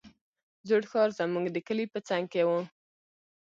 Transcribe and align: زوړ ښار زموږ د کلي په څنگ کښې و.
زوړ 0.67 0.83
ښار 0.91 1.09
زموږ 1.19 1.45
د 1.51 1.57
کلي 1.67 1.85
په 1.93 1.99
څنگ 2.07 2.25
کښې 2.33 2.43
و. 2.47 2.49